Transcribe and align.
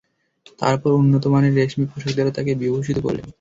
তারপর 0.59 0.91
উন্নত 0.93 1.23
মানের 1.27 1.53
রেশমী 1.55 1.85
পোশাক 1.91 2.11
দ্বারা 2.13 2.31
তাকে 2.37 2.51
বিভূষিত 2.61 2.97
করলেন। 3.05 3.25